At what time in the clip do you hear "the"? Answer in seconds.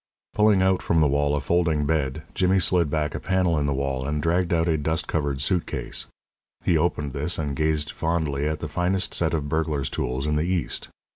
0.99-1.05, 3.67-3.71, 8.61-8.67, 10.37-10.41